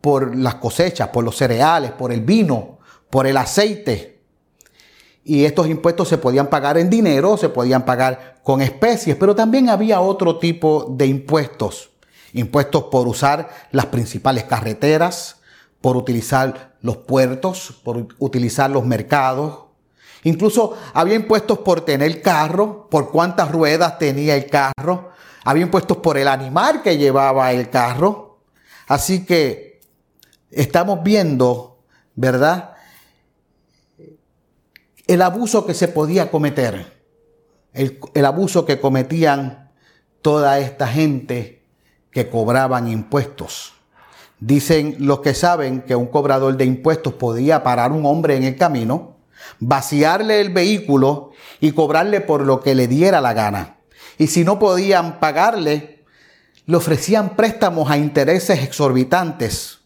por 0.00 0.36
las 0.36 0.56
cosechas, 0.56 1.08
por 1.08 1.24
los 1.24 1.36
cereales, 1.36 1.92
por 1.92 2.12
el 2.12 2.20
vino, 2.20 2.78
por 3.08 3.26
el 3.26 3.36
aceite. 3.36 4.11
Y 5.24 5.44
estos 5.44 5.68
impuestos 5.68 6.08
se 6.08 6.18
podían 6.18 6.48
pagar 6.48 6.78
en 6.78 6.90
dinero, 6.90 7.36
se 7.36 7.48
podían 7.48 7.84
pagar 7.84 8.40
con 8.42 8.60
especies, 8.60 9.16
pero 9.16 9.34
también 9.34 9.68
había 9.68 10.00
otro 10.00 10.38
tipo 10.38 10.86
de 10.90 11.06
impuestos 11.06 11.92
impuestos 12.32 12.84
por 12.84 13.06
usar 13.06 13.50
las 13.70 13.86
principales 13.86 14.44
carreteras, 14.44 15.36
por 15.80 15.96
utilizar 15.96 16.74
los 16.80 16.98
puertos, 16.98 17.80
por 17.84 18.08
utilizar 18.18 18.70
los 18.70 18.84
mercados. 18.84 19.64
Incluso 20.24 20.76
había 20.94 21.14
impuestos 21.14 21.58
por 21.58 21.82
tener 21.82 22.22
carro, 22.22 22.88
por 22.88 23.10
cuántas 23.10 23.50
ruedas 23.50 23.98
tenía 23.98 24.36
el 24.36 24.46
carro. 24.46 25.10
Había 25.44 25.64
impuestos 25.64 25.96
por 25.98 26.16
el 26.16 26.28
animal 26.28 26.82
que 26.82 26.96
llevaba 26.96 27.52
el 27.52 27.68
carro. 27.68 28.38
Así 28.86 29.24
que 29.24 29.80
estamos 30.50 31.02
viendo, 31.02 31.80
¿verdad? 32.14 32.74
El 35.06 35.22
abuso 35.22 35.66
que 35.66 35.74
se 35.74 35.88
podía 35.88 36.30
cometer, 36.30 37.02
el, 37.72 38.24
abuso 38.24 38.64
que 38.64 38.80
cometían 38.80 39.70
toda 40.20 40.58
esta 40.60 40.86
gente 40.86 41.62
que 42.10 42.28
cobraban 42.28 42.88
impuestos. 42.88 43.72
Dicen 44.38 44.96
los 44.98 45.20
que 45.20 45.34
saben 45.34 45.82
que 45.82 45.96
un 45.96 46.06
cobrador 46.06 46.56
de 46.56 46.64
impuestos 46.64 47.14
podía 47.14 47.62
parar 47.62 47.92
un 47.92 48.06
hombre 48.06 48.36
en 48.36 48.44
el 48.44 48.56
camino, 48.56 49.16
vaciarle 49.58 50.40
el 50.40 50.50
vehículo 50.50 51.30
y 51.60 51.72
cobrarle 51.72 52.20
por 52.20 52.42
lo 52.42 52.60
que 52.60 52.74
le 52.74 52.86
diera 52.86 53.20
la 53.20 53.32
gana. 53.32 53.78
Y 54.18 54.26
si 54.28 54.44
no 54.44 54.58
podían 54.58 55.18
pagarle, 55.20 56.04
le 56.66 56.76
ofrecían 56.76 57.34
préstamos 57.34 57.90
a 57.90 57.96
intereses 57.96 58.62
exorbitantes. 58.62 59.80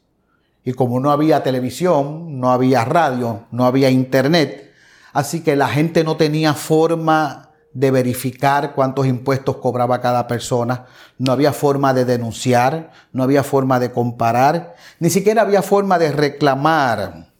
Y 0.64 0.72
como 0.72 1.00
no 1.00 1.10
había 1.10 1.42
televisión, 1.42 2.40
no 2.40 2.50
había 2.50 2.84
radio, 2.84 3.44
no 3.50 3.66
había 3.66 3.88
internet, 3.88 4.65
así 5.12 5.42
que 5.42 5.56
la 5.56 5.68
gente 5.68 6.04
no 6.04 6.16
tenía 6.16 6.54
forma 6.54 7.50
de 7.76 7.90
verificar 7.90 8.74
cuántos 8.74 9.06
impuestos 9.06 9.58
cobraba 9.58 10.00
cada 10.00 10.26
persona, 10.26 10.86
no 11.18 11.32
había 11.32 11.52
forma 11.52 11.92
de 11.92 12.06
denunciar, 12.06 12.90
no 13.12 13.22
había 13.22 13.42
forma 13.42 13.78
de 13.78 13.92
comparar, 13.92 14.76
ni 14.98 15.10
siquiera 15.10 15.42
había 15.42 15.60
forma 15.60 15.98
de 15.98 16.10
reclamar. 16.10 17.32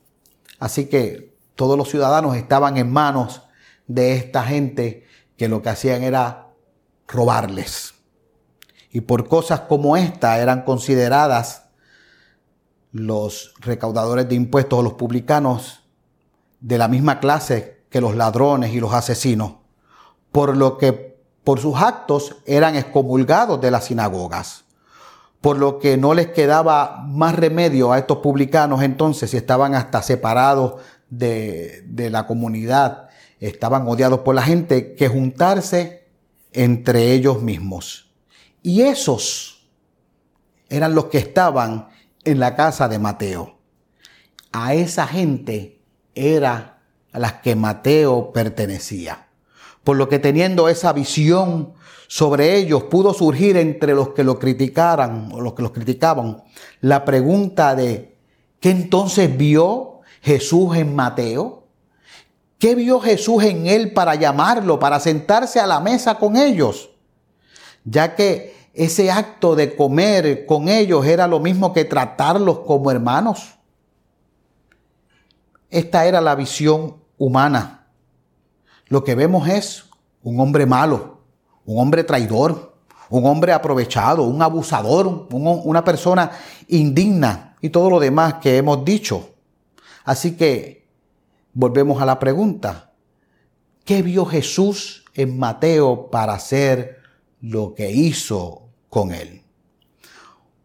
Así 0.58 0.86
que 0.86 1.34
todos 1.54 1.78
los 1.78 1.88
ciudadanos 1.88 2.36
estaban 2.36 2.76
en 2.76 2.92
manos 2.92 3.42
de 3.86 4.12
esta 4.12 4.42
gente 4.42 5.06
que 5.38 5.48
lo 5.48 5.62
que 5.62 5.70
hacían 5.70 6.02
era 6.02 6.48
robarles. 7.08 7.94
Y 8.90 9.00
por 9.00 9.28
cosas 9.28 9.60
como 9.60 9.96
esta 9.96 10.38
eran 10.38 10.62
consideradas 10.64 11.70
los 12.92 13.54
recaudadores 13.60 14.28
de 14.28 14.34
impuestos 14.34 14.78
o 14.78 14.82
los 14.82 14.94
publicanos 14.94 15.85
de 16.60 16.78
la 16.78 16.88
misma 16.88 17.20
clase 17.20 17.84
que 17.90 18.00
los 18.00 18.14
ladrones 18.16 18.72
y 18.72 18.80
los 18.80 18.92
asesinos 18.92 19.54
por 20.36 20.54
lo 20.54 20.76
que 20.76 21.16
por 21.44 21.60
sus 21.60 21.76
actos 21.76 22.36
eran 22.44 22.76
excomulgados 22.76 23.58
de 23.58 23.70
las 23.70 23.86
sinagogas. 23.86 24.64
Por 25.40 25.56
lo 25.56 25.78
que 25.78 25.96
no 25.96 26.12
les 26.12 26.26
quedaba 26.26 27.02
más 27.06 27.36
remedio 27.36 27.90
a 27.90 27.96
estos 27.98 28.18
publicanos 28.18 28.82
entonces, 28.82 29.30
si 29.30 29.38
estaban 29.38 29.74
hasta 29.74 30.02
separados 30.02 30.74
de, 31.08 31.84
de 31.86 32.10
la 32.10 32.26
comunidad, 32.26 33.08
estaban 33.40 33.88
odiados 33.88 34.20
por 34.20 34.34
la 34.34 34.42
gente, 34.42 34.94
que 34.94 35.08
juntarse 35.08 36.06
entre 36.52 37.12
ellos 37.12 37.40
mismos. 37.40 38.12
Y 38.62 38.82
esos 38.82 39.70
eran 40.68 40.94
los 40.94 41.06
que 41.06 41.16
estaban 41.16 41.88
en 42.24 42.40
la 42.40 42.56
casa 42.56 42.88
de 42.88 42.98
Mateo. 42.98 43.56
A 44.52 44.74
esa 44.74 45.06
gente 45.06 45.75
era 46.16 46.80
a 47.12 47.18
las 47.20 47.34
que 47.34 47.54
Mateo 47.54 48.32
pertenecía 48.32 49.26
por 49.86 49.96
lo 49.96 50.08
que 50.08 50.18
teniendo 50.18 50.68
esa 50.68 50.92
visión 50.92 51.74
sobre 52.08 52.56
ellos 52.56 52.82
pudo 52.90 53.14
surgir 53.14 53.56
entre 53.56 53.94
los 53.94 54.08
que 54.08 54.24
lo 54.24 54.36
criticaran 54.36 55.30
o 55.32 55.40
los 55.40 55.54
que 55.54 55.62
los 55.62 55.70
criticaban 55.70 56.42
la 56.80 57.04
pregunta 57.04 57.76
de 57.76 58.16
¿qué 58.58 58.70
entonces 58.70 59.36
vio 59.36 60.00
Jesús 60.22 60.76
en 60.76 60.96
Mateo? 60.96 61.68
¿Qué 62.58 62.74
vio 62.74 62.98
Jesús 62.98 63.44
en 63.44 63.68
él 63.68 63.92
para 63.92 64.16
llamarlo, 64.16 64.80
para 64.80 64.98
sentarse 64.98 65.60
a 65.60 65.68
la 65.68 65.78
mesa 65.78 66.16
con 66.16 66.36
ellos? 66.36 66.90
Ya 67.84 68.16
que 68.16 68.56
ese 68.74 69.12
acto 69.12 69.54
de 69.54 69.76
comer 69.76 70.46
con 70.46 70.68
ellos 70.68 71.06
era 71.06 71.28
lo 71.28 71.38
mismo 71.38 71.72
que 71.72 71.84
tratarlos 71.84 72.58
como 72.60 72.90
hermanos. 72.90 73.55
Esta 75.70 76.06
era 76.06 76.20
la 76.20 76.34
visión 76.34 76.96
humana 77.18 77.76
lo 78.88 79.02
que 79.02 79.14
vemos 79.14 79.48
es 79.48 79.84
un 80.22 80.38
hombre 80.38 80.64
malo, 80.64 81.22
un 81.64 81.80
hombre 81.80 82.04
traidor, 82.04 82.76
un 83.10 83.26
hombre 83.26 83.52
aprovechado, 83.52 84.22
un 84.22 84.40
abusador, 84.42 85.28
una 85.30 85.84
persona 85.84 86.30
indigna 86.68 87.56
y 87.60 87.70
todo 87.70 87.90
lo 87.90 87.98
demás 87.98 88.34
que 88.34 88.56
hemos 88.56 88.84
dicho. 88.84 89.30
Así 90.04 90.36
que 90.36 90.86
volvemos 91.52 92.00
a 92.00 92.06
la 92.06 92.18
pregunta. 92.18 92.92
¿Qué 93.84 94.02
vio 94.02 94.24
Jesús 94.24 95.04
en 95.14 95.36
Mateo 95.36 96.08
para 96.10 96.34
hacer 96.34 96.98
lo 97.40 97.74
que 97.74 97.90
hizo 97.90 98.68
con 98.88 99.12
él? 99.12 99.42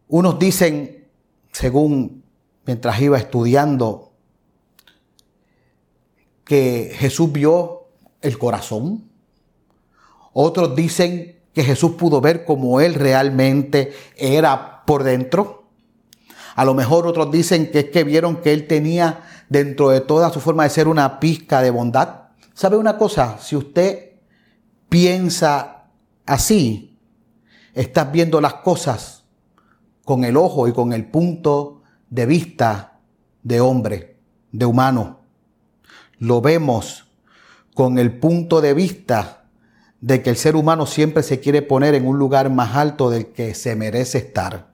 Unos 0.08 0.38
dicen, 0.38 1.08
según 1.50 2.22
mientras 2.66 3.00
iba 3.00 3.18
estudiando, 3.18 4.11
que 6.44 6.92
Jesús 6.96 7.32
vio 7.32 7.88
el 8.20 8.38
corazón. 8.38 9.10
Otros 10.32 10.74
dicen 10.74 11.40
que 11.52 11.64
Jesús 11.64 11.92
pudo 11.92 12.20
ver 12.20 12.44
como 12.44 12.80
Él 12.80 12.94
realmente 12.94 13.92
era 14.16 14.84
por 14.86 15.02
dentro. 15.02 15.64
A 16.54 16.64
lo 16.64 16.74
mejor 16.74 17.06
otros 17.06 17.30
dicen 17.30 17.70
que 17.70 17.80
es 17.80 17.84
que 17.86 18.04
vieron 18.04 18.36
que 18.36 18.52
Él 18.52 18.66
tenía 18.66 19.22
dentro 19.48 19.90
de 19.90 20.00
toda 20.00 20.30
su 20.30 20.40
forma 20.40 20.64
de 20.64 20.70
ser 20.70 20.88
una 20.88 21.20
pizca 21.20 21.62
de 21.62 21.70
bondad. 21.70 22.22
¿Sabe 22.54 22.76
una 22.76 22.98
cosa? 22.98 23.38
Si 23.40 23.56
usted 23.56 24.12
piensa 24.88 25.84
así, 26.26 26.98
estás 27.74 28.12
viendo 28.12 28.40
las 28.40 28.54
cosas 28.54 29.24
con 30.04 30.24
el 30.24 30.36
ojo 30.36 30.68
y 30.68 30.72
con 30.72 30.92
el 30.92 31.06
punto 31.06 31.82
de 32.10 32.26
vista 32.26 33.00
de 33.42 33.60
hombre, 33.60 34.18
de 34.50 34.66
humano. 34.66 35.21
Lo 36.22 36.40
vemos 36.40 37.08
con 37.74 37.98
el 37.98 38.16
punto 38.16 38.60
de 38.60 38.74
vista 38.74 39.42
de 40.00 40.22
que 40.22 40.30
el 40.30 40.36
ser 40.36 40.54
humano 40.54 40.86
siempre 40.86 41.24
se 41.24 41.40
quiere 41.40 41.62
poner 41.62 41.96
en 41.96 42.06
un 42.06 42.16
lugar 42.16 42.48
más 42.48 42.76
alto 42.76 43.10
del 43.10 43.32
que 43.32 43.56
se 43.56 43.74
merece 43.74 44.18
estar. 44.18 44.68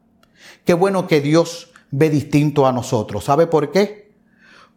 Qué 0.66 0.74
bueno 0.74 1.06
que 1.06 1.22
Dios 1.22 1.72
ve 1.90 2.10
distinto 2.10 2.66
a 2.66 2.72
nosotros. 2.72 3.24
¿Sabe 3.24 3.46
por 3.46 3.72
qué? 3.72 4.12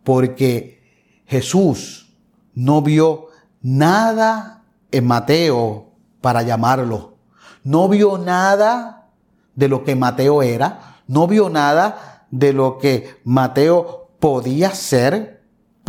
Porque 0.06 0.82
Jesús 1.26 2.16
no 2.56 2.82
vio 2.82 3.28
nada 3.62 4.64
en 4.94 5.06
Mateo 5.06 5.90
para 6.22 6.42
llamarlo. 6.42 7.18
No 7.66 7.90
vio 7.90 8.18
nada 8.18 9.10
de 9.56 9.68
lo 9.68 9.84
que 9.84 9.98
Mateo 9.98 10.42
era. 10.42 11.02
No 11.06 11.28
vio 11.28 11.50
nada 11.50 12.28
de 12.32 12.54
lo 12.54 12.78
que 12.78 13.20
Mateo 13.26 14.12
podía 14.22 14.74
ser 14.74 15.41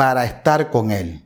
para 0.02 0.24
estar 0.24 0.68
con 0.72 0.90
él. 0.90 1.24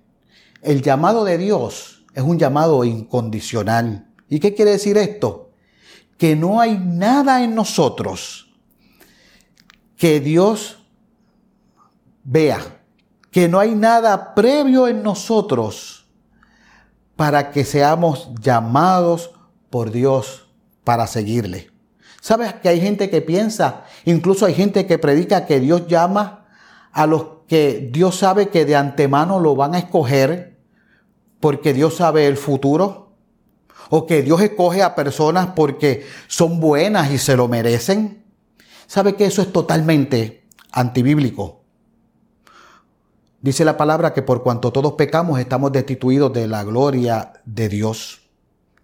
El 0.61 0.83
llamado 0.83 1.25
de 1.25 1.39
Dios 1.39 2.05
es 2.13 2.23
un 2.23 2.39
llamado 2.39 2.85
incondicional. 2.85 4.07
¿Y 4.29 4.39
qué 4.39 4.53
quiere 4.53 4.73
decir 4.73 4.99
esto? 4.99 5.53
Que 6.19 6.37
no 6.37 6.61
hay 6.61 6.77
nada 6.77 7.43
en 7.43 7.55
nosotros 7.55 8.55
que 9.97 10.21
Dios 10.21 10.85
vea, 12.23 12.83
que 13.31 13.49
no 13.49 13.61
hay 13.61 13.75
nada 13.75 14.35
previo 14.35 14.89
en 14.89 15.03
nosotros 15.03 16.07
para 17.17 17.53
que 17.53 17.65
seamos 17.65 18.29
llamados 18.43 19.31
por 19.71 19.91
Dios 19.91 20.51
para 20.85 21.07
seguirle. 21.07 21.71
¿Sabes 22.21 22.53
que 22.53 22.69
hay 22.69 22.83
gente 22.83 23.09
que 23.09 23.23
piensa, 23.23 23.85
incluso 24.05 24.45
hay 24.45 24.53
gente 24.53 24.87
que 24.87 24.99
predica 24.99 25.47
que 25.47 25.61
Dios 25.61 25.87
llama 25.87 26.45
a 26.93 27.07
los 27.07 27.36
que 27.49 27.89
Dios 27.93 28.17
sabe 28.17 28.49
que 28.49 28.65
de 28.65 28.77
antemano 28.77 29.41
lo 29.41 29.55
van 29.55 29.75
a 29.75 29.79
escoger 29.79 30.59
porque 31.41 31.73
Dios 31.73 31.97
sabe 31.97 32.27
el 32.27 32.37
futuro? 32.37 33.13
¿O 33.89 34.07
que 34.07 34.23
Dios 34.23 34.41
escoge 34.41 34.83
a 34.83 34.97
personas 34.97 35.49
porque 35.55 36.05
son 36.27 36.59
buenas 36.59 37.13
y 37.13 37.19
se 37.19 37.37
lo 37.37 37.47
merecen? 37.47 38.25
¿Sabe 38.87 39.15
que 39.15 39.27
eso 39.27 39.43
es 39.43 39.53
totalmente 39.53 40.45
antibíblico? 40.73 41.63
Dice 43.41 43.65
la 43.65 43.77
palabra 43.77 44.13
que 44.13 44.23
por 44.23 44.43
cuanto 44.43 44.73
todos 44.73 44.95
pecamos 44.95 45.39
estamos 45.39 45.71
destituidos 45.71 46.33
de 46.33 46.49
la 46.49 46.65
gloria 46.65 47.35
de 47.45 47.69
Dios. 47.69 48.23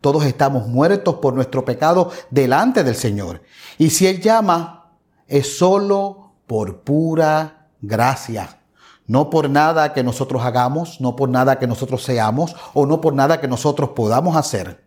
Todos 0.00 0.24
estamos 0.24 0.68
muertos 0.68 1.16
por 1.16 1.34
nuestro 1.34 1.64
pecado 1.64 2.10
delante 2.30 2.84
del 2.84 2.94
Señor. 2.94 3.42
Y 3.78 3.90
si 3.90 4.06
Él 4.06 4.20
llama, 4.20 4.92
es 5.26 5.58
solo 5.58 6.32
por 6.46 6.82
pura 6.82 7.61
gracia 7.82 8.62
no 9.06 9.30
por 9.30 9.50
nada 9.50 9.92
que 9.92 10.02
nosotros 10.02 10.42
hagamos, 10.42 11.00
no 11.00 11.16
por 11.16 11.28
nada 11.28 11.58
que 11.58 11.66
nosotros 11.66 12.02
seamos 12.02 12.54
o 12.72 12.86
no 12.86 13.00
por 13.00 13.14
nada 13.14 13.40
que 13.40 13.48
nosotros 13.48 13.90
podamos 13.90 14.36
hacer. 14.36 14.84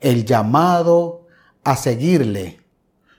El 0.00 0.24
llamado 0.24 1.26
a 1.62 1.76
seguirle 1.76 2.60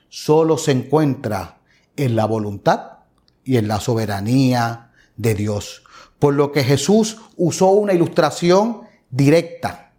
solo 0.10 0.58
se 0.58 0.72
encuentra 0.72 1.60
en 1.96 2.16
la 2.16 2.26
voluntad 2.26 3.00
y 3.44 3.58
en 3.58 3.68
la 3.68 3.80
soberanía 3.80 4.92
de 5.16 5.36
Dios. 5.36 5.84
Por 6.20 6.34
lo 6.34 6.52
que 6.52 6.64
Jesús 6.64 7.18
usó 7.38 7.68
una 7.68 7.94
ilustración 7.94 8.82
directa. 9.10 9.94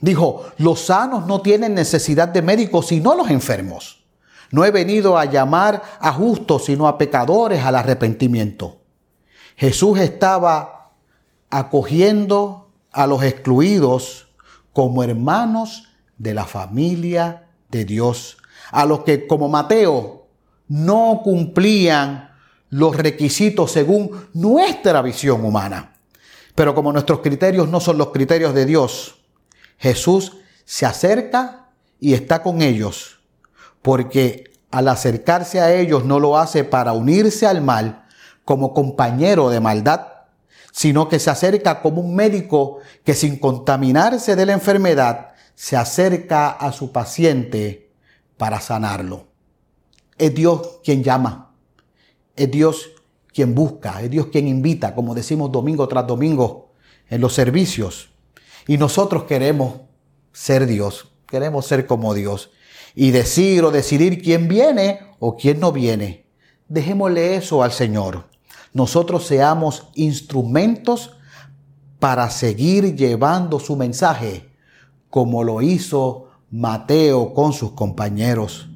Dijo, 0.00 0.44
los 0.58 0.80
sanos 0.86 1.26
no 1.26 1.42
tienen 1.42 1.74
necesidad 1.74 2.28
de 2.28 2.42
médicos 2.42 2.88
sino 2.88 3.14
los 3.14 3.30
enfermos. 3.30 4.01
No 4.52 4.64
he 4.64 4.70
venido 4.70 5.18
a 5.18 5.24
llamar 5.24 5.82
a 5.98 6.12
justos 6.12 6.66
sino 6.66 6.86
a 6.86 6.96
pecadores 6.96 7.64
al 7.64 7.74
arrepentimiento. 7.74 8.82
Jesús 9.56 9.98
estaba 9.98 10.92
acogiendo 11.50 12.70
a 12.92 13.06
los 13.06 13.22
excluidos 13.24 14.28
como 14.72 15.02
hermanos 15.02 15.88
de 16.18 16.34
la 16.34 16.44
familia 16.44 17.48
de 17.70 17.84
Dios, 17.84 18.36
a 18.70 18.86
los 18.86 19.00
que 19.00 19.26
como 19.26 19.48
Mateo 19.48 20.26
no 20.68 21.20
cumplían 21.24 22.30
los 22.68 22.96
requisitos 22.96 23.72
según 23.72 24.28
nuestra 24.32 25.02
visión 25.02 25.44
humana. 25.44 25.94
Pero 26.54 26.74
como 26.74 26.92
nuestros 26.92 27.20
criterios 27.20 27.68
no 27.68 27.80
son 27.80 27.98
los 27.98 28.10
criterios 28.10 28.54
de 28.54 28.66
Dios, 28.66 29.16
Jesús 29.78 30.38
se 30.64 30.86
acerca 30.86 31.70
y 31.98 32.14
está 32.14 32.42
con 32.42 32.62
ellos, 32.62 33.20
porque 33.82 34.52
al 34.70 34.88
acercarse 34.88 35.60
a 35.60 35.74
ellos 35.74 36.04
no 36.04 36.18
lo 36.18 36.38
hace 36.38 36.64
para 36.64 36.92
unirse 36.92 37.46
al 37.46 37.60
mal, 37.60 38.06
como 38.44 38.74
compañero 38.74 39.50
de 39.50 39.60
maldad, 39.60 40.06
sino 40.72 41.08
que 41.08 41.18
se 41.18 41.30
acerca 41.30 41.82
como 41.82 42.00
un 42.00 42.14
médico 42.14 42.78
que 43.04 43.14
sin 43.14 43.38
contaminarse 43.38 44.34
de 44.36 44.46
la 44.46 44.54
enfermedad 44.54 45.32
se 45.54 45.76
acerca 45.76 46.50
a 46.50 46.72
su 46.72 46.92
paciente 46.92 47.92
para 48.36 48.60
sanarlo. 48.60 49.28
Es 50.18 50.34
Dios 50.34 50.80
quien 50.82 51.04
llama, 51.04 51.54
es 52.34 52.50
Dios 52.50 52.90
quien 53.32 53.54
busca, 53.54 54.02
es 54.02 54.10
Dios 54.10 54.26
quien 54.26 54.48
invita, 54.48 54.94
como 54.94 55.14
decimos 55.14 55.52
domingo 55.52 55.86
tras 55.88 56.06
domingo 56.06 56.72
en 57.08 57.20
los 57.20 57.34
servicios. 57.34 58.10
Y 58.66 58.78
nosotros 58.78 59.24
queremos 59.24 59.74
ser 60.32 60.66
Dios, 60.66 61.12
queremos 61.26 61.66
ser 61.66 61.86
como 61.86 62.14
Dios 62.14 62.50
y 62.94 63.10
decir 63.10 63.64
o 63.64 63.70
decidir 63.70 64.22
quién 64.22 64.48
viene 64.48 65.00
o 65.18 65.36
quién 65.36 65.60
no 65.60 65.72
viene. 65.72 66.26
Dejémosle 66.68 67.36
eso 67.36 67.62
al 67.62 67.72
Señor 67.72 68.32
nosotros 68.72 69.26
seamos 69.26 69.88
instrumentos 69.94 71.16
para 71.98 72.30
seguir 72.30 72.96
llevando 72.96 73.60
su 73.60 73.76
mensaje, 73.76 74.50
como 75.10 75.44
lo 75.44 75.62
hizo 75.62 76.28
Mateo 76.50 77.34
con 77.34 77.52
sus 77.52 77.72
compañeros. 77.72 78.68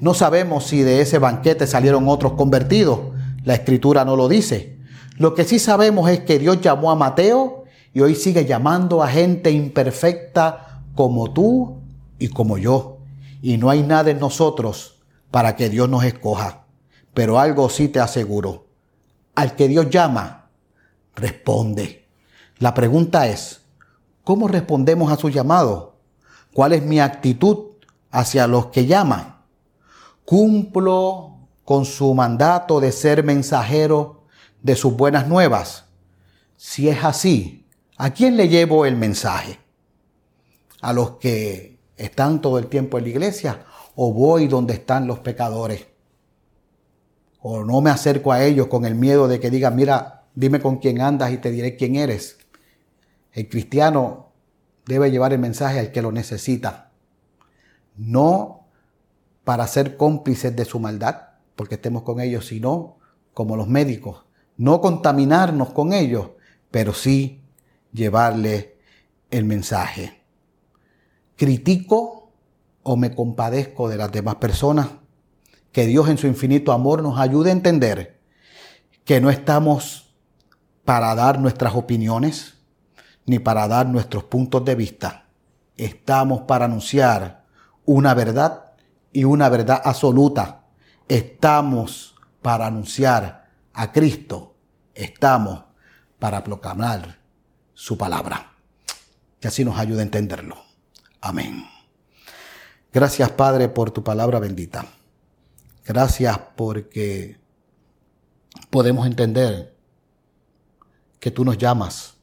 No 0.00 0.14
sabemos 0.14 0.64
si 0.64 0.82
de 0.82 1.00
ese 1.00 1.18
banquete 1.18 1.66
salieron 1.66 2.08
otros 2.08 2.32
convertidos, 2.32 2.98
la 3.44 3.54
escritura 3.54 4.04
no 4.04 4.16
lo 4.16 4.28
dice. 4.28 4.78
Lo 5.18 5.34
que 5.34 5.44
sí 5.44 5.58
sabemos 5.58 6.10
es 6.10 6.20
que 6.20 6.38
Dios 6.38 6.60
llamó 6.60 6.90
a 6.90 6.96
Mateo 6.96 7.64
y 7.92 8.00
hoy 8.00 8.14
sigue 8.14 8.46
llamando 8.46 9.02
a 9.02 9.08
gente 9.08 9.50
imperfecta 9.50 10.82
como 10.94 11.32
tú 11.32 11.78
y 12.18 12.28
como 12.28 12.58
yo. 12.58 12.91
Y 13.42 13.58
no 13.58 13.68
hay 13.68 13.82
nada 13.82 14.10
en 14.10 14.18
nosotros 14.18 15.02
para 15.30 15.56
que 15.56 15.68
Dios 15.68 15.90
nos 15.90 16.04
escoja. 16.04 16.64
Pero 17.12 17.38
algo 17.38 17.68
sí 17.68 17.88
te 17.88 18.00
aseguro 18.00 18.72
al 19.34 19.56
que 19.56 19.68
Dios 19.68 19.90
llama, 19.90 20.50
responde. 21.14 22.08
La 22.58 22.74
pregunta 22.74 23.26
es, 23.26 23.62
¿cómo 24.24 24.48
respondemos 24.48 25.10
a 25.10 25.16
su 25.16 25.28
llamado? 25.30 25.96
¿Cuál 26.52 26.74
es 26.74 26.82
mi 26.82 27.00
actitud 27.00 27.72
hacia 28.10 28.46
los 28.46 28.66
que 28.66 28.86
llama? 28.86 29.44
¿Cumplo 30.24 31.38
con 31.64 31.84
su 31.84 32.12
mandato 32.14 32.80
de 32.80 32.92
ser 32.92 33.24
mensajero 33.24 34.24
de 34.62 34.76
sus 34.76 34.94
buenas 34.94 35.26
nuevas? 35.28 35.86
Si 36.56 36.88
es 36.88 37.02
así, 37.02 37.66
¿a 37.96 38.10
quién 38.10 38.36
le 38.36 38.48
llevo 38.48 38.86
el 38.86 38.96
mensaje? 38.96 39.58
¿A 40.80 40.92
los 40.92 41.12
que 41.12 41.71
están 42.04 42.40
todo 42.40 42.58
el 42.58 42.66
tiempo 42.66 42.98
en 42.98 43.04
la 43.04 43.10
iglesia 43.10 43.64
o 43.94 44.12
voy 44.12 44.48
donde 44.48 44.74
están 44.74 45.06
los 45.06 45.20
pecadores? 45.20 45.92
o 47.42 47.64
no 47.64 47.80
me 47.80 47.90
acerco 47.90 48.32
a 48.32 48.44
ellos 48.44 48.68
con 48.68 48.86
el 48.86 48.94
miedo 48.94 49.26
de 49.26 49.40
que 49.40 49.50
digan, 49.50 49.74
mira, 49.74 50.24
dime 50.34 50.60
con 50.60 50.78
quién 50.78 51.00
andas 51.00 51.32
y 51.32 51.38
te 51.38 51.50
diré 51.50 51.76
quién 51.76 51.96
eres. 51.96 52.38
El 53.32 53.48
cristiano 53.48 54.30
debe 54.86 55.10
llevar 55.10 55.32
el 55.32 55.40
mensaje 55.40 55.80
al 55.80 55.90
que 55.90 56.02
lo 56.02 56.12
necesita, 56.12 56.92
no 57.96 58.68
para 59.42 59.66
ser 59.66 59.96
cómplices 59.96 60.54
de 60.54 60.64
su 60.64 60.78
maldad, 60.78 61.30
porque 61.56 61.74
estemos 61.74 62.04
con 62.04 62.20
ellos, 62.20 62.46
sino 62.46 62.98
como 63.34 63.56
los 63.56 63.66
médicos, 63.66 64.24
no 64.56 64.80
contaminarnos 64.80 65.72
con 65.72 65.92
ellos, 65.92 66.30
pero 66.70 66.94
sí 66.94 67.42
llevarle 67.92 68.76
el 69.32 69.44
mensaje. 69.44 70.21
¿Critico 71.36 72.32
o 72.82 72.96
me 72.96 73.14
compadezco 73.14 73.88
de 73.88 73.96
las 73.96 74.12
demás 74.12 74.36
personas? 74.36 74.88
que 75.72 75.86
Dios 75.86 76.08
en 76.08 76.18
su 76.18 76.26
infinito 76.26 76.70
amor 76.70 77.02
nos 77.02 77.18
ayude 77.18 77.50
a 77.50 77.54
entender 77.54 78.20
que 79.04 79.20
no 79.20 79.30
estamos 79.30 80.14
para 80.84 81.14
dar 81.14 81.40
nuestras 81.40 81.74
opiniones 81.74 82.54
ni 83.24 83.38
para 83.38 83.66
dar 83.66 83.86
nuestros 83.86 84.24
puntos 84.24 84.64
de 84.64 84.74
vista. 84.74 85.26
Estamos 85.76 86.42
para 86.42 86.66
anunciar 86.66 87.44
una 87.86 88.14
verdad 88.14 88.72
y 89.12 89.24
una 89.24 89.48
verdad 89.48 89.80
absoluta. 89.82 90.66
Estamos 91.08 92.14
para 92.42 92.66
anunciar 92.66 93.48
a 93.72 93.92
Cristo. 93.92 94.54
Estamos 94.94 95.64
para 96.18 96.44
proclamar 96.44 97.18
su 97.72 97.96
palabra. 97.96 98.52
Que 99.40 99.48
así 99.48 99.64
nos 99.64 99.78
ayude 99.78 100.00
a 100.00 100.04
entenderlo. 100.04 100.71
Amén. 101.22 101.64
Gracias 102.92 103.30
Padre 103.30 103.68
por 103.68 103.92
tu 103.92 104.02
palabra 104.02 104.40
bendita. 104.40 104.86
Gracias 105.84 106.36
porque 106.56 107.38
podemos 108.70 109.06
entender 109.06 109.74
que 111.20 111.30
tú 111.30 111.44
nos 111.44 111.56
llamas 111.56 112.14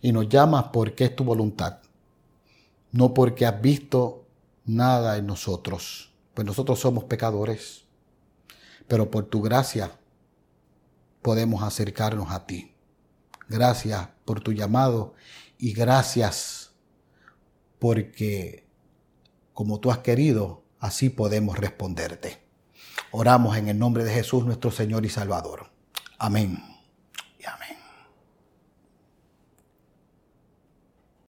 y 0.00 0.12
nos 0.12 0.28
llamas 0.28 0.66
porque 0.72 1.06
es 1.06 1.16
tu 1.16 1.24
voluntad, 1.24 1.80
no 2.92 3.12
porque 3.12 3.44
has 3.44 3.60
visto 3.60 4.28
nada 4.64 5.16
en 5.16 5.26
nosotros, 5.26 6.12
pues 6.34 6.46
nosotros 6.46 6.78
somos 6.78 7.04
pecadores, 7.04 7.84
pero 8.86 9.10
por 9.10 9.24
tu 9.24 9.42
gracia 9.42 9.90
podemos 11.20 11.64
acercarnos 11.64 12.30
a 12.30 12.46
ti. 12.46 12.72
Gracias 13.48 14.08
por 14.24 14.40
tu 14.40 14.52
llamado 14.52 15.14
y 15.58 15.72
gracias 15.72 16.67
porque 17.78 18.66
como 19.52 19.80
tú 19.80 19.90
has 19.90 19.98
querido, 19.98 20.62
así 20.78 21.10
podemos 21.10 21.58
responderte. 21.58 22.38
Oramos 23.10 23.56
en 23.56 23.68
el 23.68 23.78
nombre 23.78 24.04
de 24.04 24.12
Jesús 24.12 24.44
nuestro 24.44 24.70
Señor 24.70 25.04
y 25.04 25.08
Salvador. 25.08 25.70
Amén. 26.18 26.67